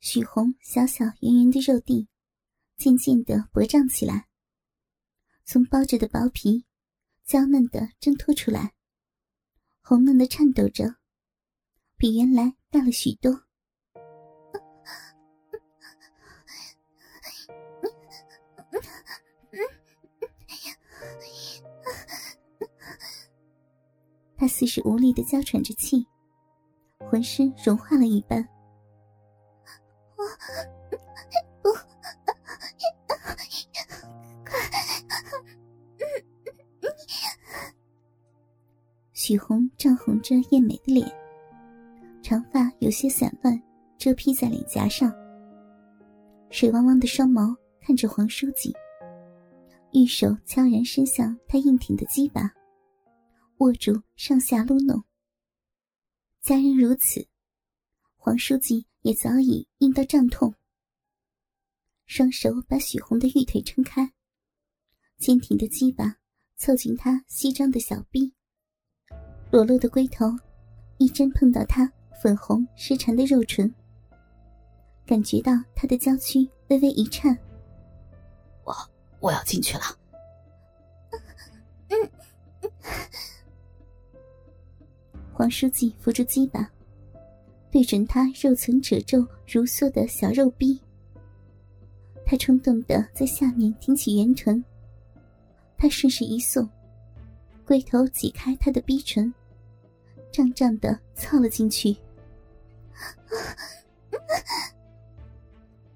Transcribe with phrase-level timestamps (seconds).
[0.00, 2.08] 许红小小圆圆的肉蒂
[2.76, 4.28] 渐渐的勃胀起来，
[5.44, 6.64] 从包着的薄皮
[7.24, 8.74] 娇嫩的挣脱出来，
[9.82, 10.94] 红嫩的颤抖着，
[11.96, 13.42] 比原来大了许多。
[24.36, 26.06] 他似是无力的娇喘着气，
[27.10, 28.48] 浑身融化了一般。
[39.28, 41.06] 许红涨红着艳美的脸，
[42.22, 43.62] 长发有些散乱，
[43.98, 45.12] 遮披在脸颊上。
[46.48, 48.72] 水汪汪的双眸看着黄书记，
[49.92, 52.50] 玉手悄然伸向他硬挺的鸡巴。
[53.58, 55.04] 握住，上下撸弄。
[56.40, 57.28] 家人如此，
[58.16, 60.54] 黄书记也早已硬到胀痛。
[62.06, 64.10] 双手把许红的玉腿撑开，
[65.18, 66.16] 坚挺的鸡巴
[66.56, 68.32] 凑近她稀张的小臂，
[69.50, 70.26] 裸露的龟头
[70.98, 71.90] 一针碰到他
[72.22, 73.72] 粉红湿缠的肉唇，
[75.06, 77.36] 感觉到他的娇躯微微一颤。
[78.64, 78.74] 我
[79.20, 79.84] 我要进去了。
[81.88, 82.10] 嗯。
[85.32, 86.68] 黄书记扶住鸡巴，
[87.70, 90.78] 对准他肉层褶皱如梭的小肉逼。
[92.26, 94.62] 他冲动的在下面挺起圆唇，
[95.78, 96.68] 他顺势一送，
[97.64, 99.32] 龟头挤开他的逼唇，
[100.30, 101.96] 胀胀的凑了进去。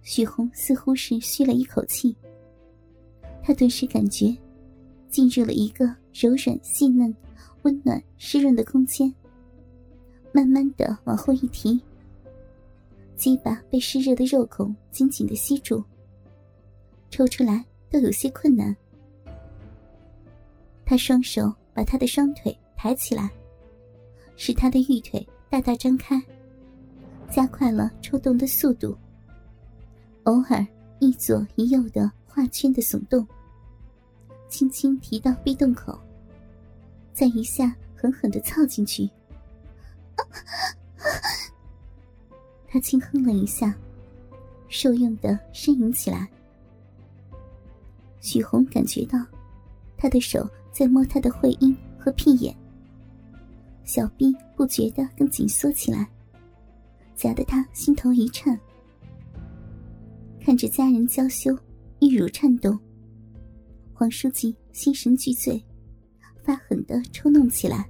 [0.02, 2.14] 许红似乎是吁了一口气，
[3.42, 4.36] 他顿时感觉
[5.08, 7.14] 进入了一个柔软细嫩、
[7.62, 9.12] 温暖湿润的空间。
[10.32, 11.80] 慢慢的往后一提，
[13.16, 15.82] 鸡巴被湿热的肉孔紧紧的吸住，
[17.10, 18.74] 抽出来都有些困难。
[20.84, 23.30] 他双手把他的双腿抬起来，
[24.44, 26.20] 使他的玉腿大大张开，
[27.30, 28.98] 加快了抽动的速度。
[30.24, 30.66] 偶尔
[30.98, 33.24] 一左一右的画圈的耸动，
[34.48, 35.96] 轻轻提到壁洞口，
[37.12, 39.08] 再一下狠狠的操进去。
[42.66, 43.72] 他轻哼了一下，
[44.66, 46.28] 受用的呻吟起来。
[48.20, 49.24] 许红感觉到
[49.96, 52.52] 他的手在摸他的会阴和屁眼，
[53.84, 56.08] 小臂不觉的更紧缩起来，
[57.16, 58.58] 夹得他心头一颤。
[60.40, 61.56] 看着家人娇羞，
[62.00, 62.78] 玉乳颤动，
[63.92, 65.62] 黄书记心神俱醉，
[66.42, 67.88] 发狠的抽弄起来。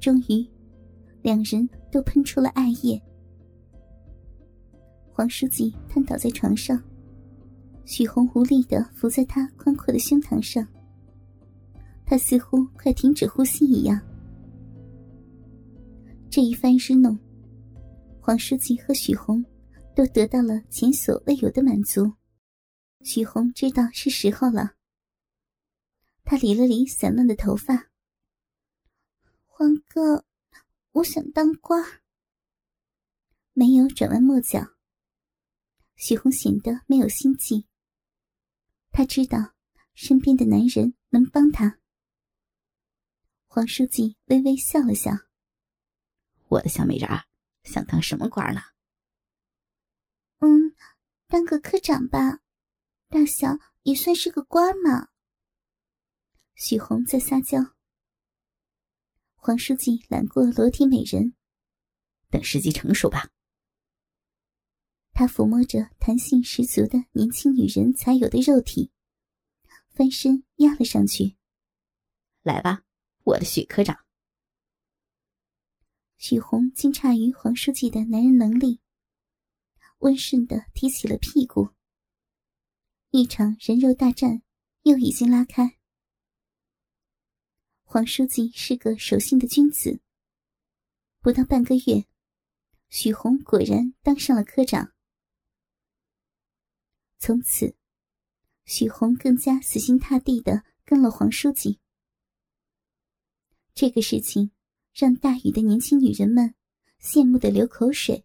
[0.00, 0.46] 终于，
[1.22, 3.00] 两人都喷出了艾叶。
[5.12, 6.80] 黄书记瘫倒在床上，
[7.84, 10.66] 许红无力的伏在他宽阔的胸膛上。
[12.06, 14.00] 他似乎快停止呼吸一样。
[16.38, 17.18] 这一番日弄，
[18.20, 19.44] 黄书记和许红
[19.96, 22.12] 都得到了前所未有的满足。
[23.02, 24.76] 许红知道是时候了，
[26.22, 27.90] 他理了理散乱的头发。
[29.46, 30.24] 黄哥，
[30.92, 31.84] 我想当官
[33.52, 34.76] 没有转弯抹角。
[35.96, 37.66] 许红显得没有心计。
[38.92, 39.54] 他知道
[39.92, 41.80] 身边的男人能帮他。
[43.48, 45.10] 黄书记微微笑了笑
[46.48, 47.24] ：“我的小美人儿，
[47.62, 48.60] 想当什么官呢
[50.40, 50.74] ？”“嗯，
[51.26, 52.40] 当个科长吧，
[53.08, 55.08] 大小也算是个官嘛。”
[56.56, 57.58] 许红在撒娇。
[59.34, 61.34] 黄书记揽过裸体美人，
[62.28, 63.30] 等时机成熟吧。
[65.12, 68.92] 他抚摸着弹性十足的年轻女人才有的肉体，
[69.90, 71.36] 翻身压了上去。
[72.42, 72.82] 来吧，
[73.24, 74.07] 我的许科长。
[76.18, 78.80] 许红惊诧于黄书记的男人能力，
[79.98, 81.70] 温顺的提起了屁股。
[83.10, 84.42] 一场人肉大战
[84.82, 85.78] 又已经拉开。
[87.84, 90.00] 黄书记是个守信的君子。
[91.20, 92.04] 不到半个月，
[92.88, 94.92] 许红果然当上了科长。
[97.18, 97.76] 从此，
[98.64, 101.78] 许红更加死心塌地的跟了黄书记。
[103.72, 104.50] 这个事情
[104.98, 106.52] 让大禹的年轻女人们
[107.00, 108.24] 羡慕的流口水。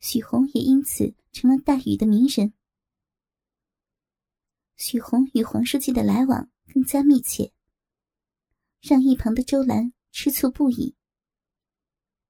[0.00, 2.54] 许红也因此成了大禹的名人。
[4.78, 7.52] 许红与黄书记的来往更加密切。
[8.80, 10.94] 让一旁的周兰吃醋不已，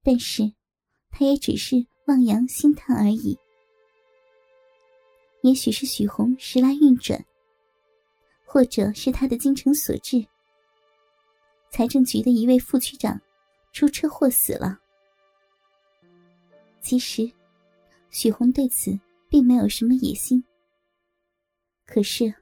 [0.03, 0.53] 但是，
[1.09, 3.39] 他也只是望洋兴叹而已。
[5.45, 7.25] 也许是许红时来运转，
[8.45, 10.27] 或者是他的精诚所至，
[11.73, 13.19] 财政局的一位副局长
[13.73, 14.79] 出车祸死了。
[16.83, 17.33] 其实，
[18.11, 18.97] 许红对此
[19.27, 20.45] 并没有什么野心。
[21.87, 22.35] 可是，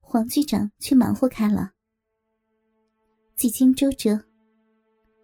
[0.00, 1.70] 黄局长却忙活开了。
[3.36, 4.20] 几经周折，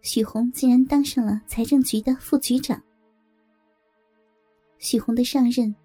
[0.01, 2.81] 许红竟然当上了财政局的副局长。
[4.77, 5.75] 许红的上任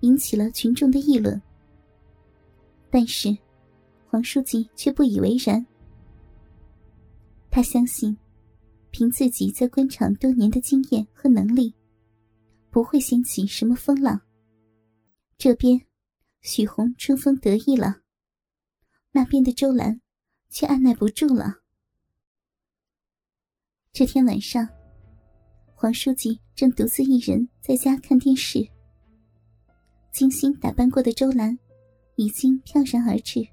[0.00, 1.40] 引起了群众的议论，
[2.90, 3.36] 但是
[4.08, 5.64] 黄书记却不以为然。
[7.54, 8.18] 他相信，
[8.90, 11.72] 凭自己在官场多年的经验和能力，
[12.68, 14.20] 不会掀起什么风浪。
[15.38, 15.80] 这边
[16.40, 18.00] 许红春风得意了，
[19.12, 20.00] 那边的周兰
[20.50, 21.60] 却按耐不住了。
[23.92, 24.68] 这天晚上。
[25.76, 28.68] 黄书记正独自一人在家看电视，
[30.10, 31.56] 精心打扮过的周兰
[32.16, 33.46] 已经飘然而至。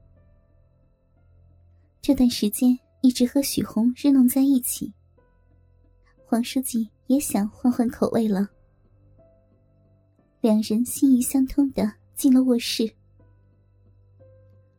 [2.02, 4.94] 这段时间一直和许红日弄在一起，
[6.26, 8.48] 黄书记也想换换口味了。
[10.40, 12.92] 两人心意相通的进了卧室，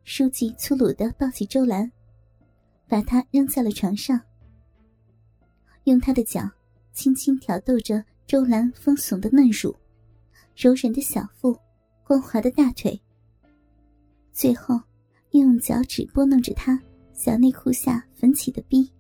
[0.05, 1.91] 书记粗鲁的抱起周兰，
[2.89, 4.21] 把她扔在了床上，
[5.85, 6.49] 用他的脚。
[6.95, 9.75] 轻轻挑逗着周兰丰耸的嫩乳，
[10.55, 11.59] 柔软的小腹，
[12.05, 13.01] 光滑的大腿。
[14.31, 14.79] 最后，
[15.31, 16.79] 又用脚趾拨弄着她
[17.13, 18.91] 小内裤下粉起的逼。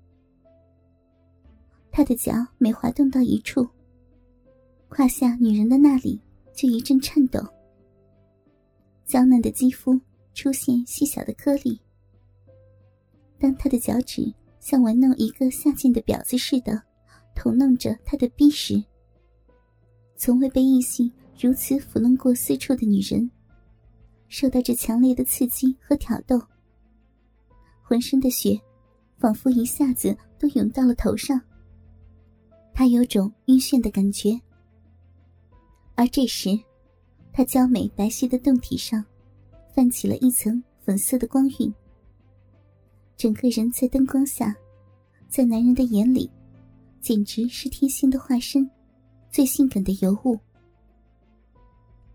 [1.91, 3.67] 他的脚每滑动到一处，
[4.88, 6.20] 胯下女人的那里
[6.55, 7.41] 就一阵颤抖。
[9.05, 10.00] 娇嫩的肌肤
[10.35, 11.81] 出现细小的颗粒。
[13.38, 16.82] 当他的脚趾像玩弄一个下贱的婊子似的。
[17.35, 18.85] 捅弄着他的逼时，
[20.17, 21.11] 从未被异性
[21.41, 23.31] 如此抚弄过私处的女人，
[24.29, 26.38] 受到这强烈的刺激和挑逗，
[27.92, 28.58] 浑身的血
[29.18, 31.38] 仿佛一下子都涌到了头上。
[32.72, 34.40] 他有种晕眩的感觉，
[35.94, 36.58] 而这时，
[37.34, 39.04] 他娇美白皙的胴体上
[39.74, 41.70] 泛起了一层粉色的光晕，
[43.14, 44.56] 整个人在灯光下，
[45.28, 46.30] 在男人的眼里。
[47.02, 48.70] 简直是天仙的化身，
[49.28, 50.38] 最性感的尤物。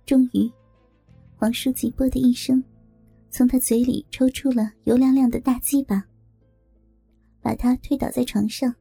[0.07, 0.51] 终于，
[1.35, 2.63] 黄书记“啵”的一声，
[3.37, 6.03] 从他嘴里抽出了油亮亮的大鸡巴，
[7.39, 8.73] 把他推倒在床上。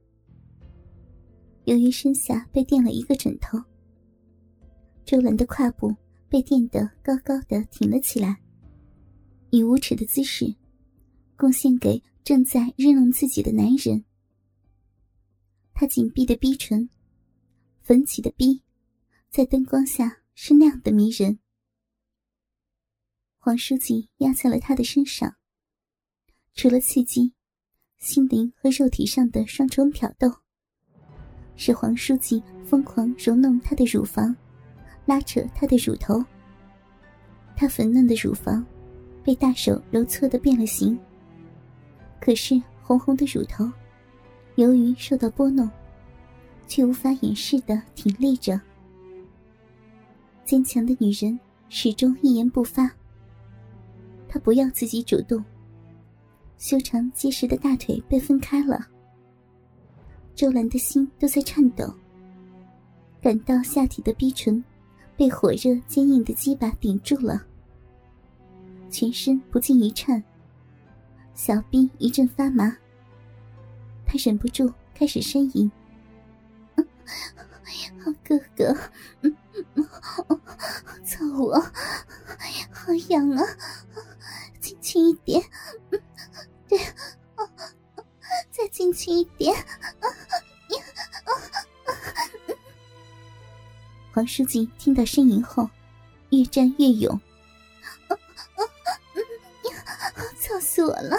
[1.64, 3.62] 由于身下被垫了一个枕头，
[5.04, 5.94] 周兰的胯部
[6.30, 8.40] 被垫得高高的挺了起来，
[9.50, 10.46] 以无耻的姿势，
[11.36, 14.02] 贡献给正在日弄自己的男人。
[15.74, 16.88] 他紧闭的逼唇，
[17.82, 18.62] 粉起的逼，
[19.28, 21.38] 在灯光下是那样的迷人。
[23.46, 25.32] 黄书记压在了他的身上，
[26.56, 27.32] 除了刺激，
[27.96, 30.28] 心灵和肉体上的双重挑逗，
[31.54, 34.34] 使黄书记疯狂揉弄他的乳房，
[35.04, 36.20] 拉扯他的乳头。
[37.54, 38.66] 他粉嫩的乳房
[39.22, 40.98] 被大手揉搓的变了形，
[42.20, 43.70] 可是红红的乳头。
[44.56, 45.70] 由于受到拨弄，
[46.66, 48.60] 却无法掩饰的挺立着。
[50.44, 51.38] 坚强的女人
[51.68, 52.90] 始终一言不发。
[54.36, 55.42] 她不要自己主动，
[56.58, 58.86] 修长结实的大腿被分开了。
[60.34, 61.90] 周兰的心都在颤抖，
[63.22, 64.62] 感到下体的逼唇
[65.16, 67.46] 被火热坚硬的鸡巴顶住了，
[68.90, 70.22] 全身不禁一颤，
[71.32, 72.76] 小臂一阵发麻。
[74.04, 75.72] 他忍不住开始呻吟
[78.24, 78.74] ：“哥哥，
[81.04, 81.60] 操我，
[82.72, 83.44] 好痒啊！
[84.60, 85.42] 进去一点，
[85.90, 86.00] 嗯
[86.68, 86.78] 对，
[88.50, 89.54] 再轻轻一点。”
[94.12, 95.68] 黄书记听到呻吟后，
[96.30, 97.20] 越战越勇
[100.40, 101.16] ：“操死我了，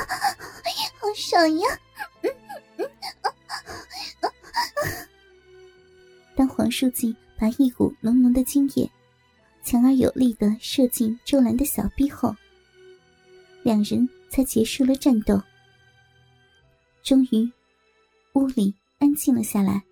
[1.00, 1.80] 好爽呀！”
[6.58, 8.90] 黄书记把一股浓浓的精液
[9.64, 12.36] 强而有力的射进周兰的小臂后，
[13.62, 15.40] 两人才结束了战斗。
[17.04, 17.48] 终于，
[18.34, 19.84] 屋里安静了下来。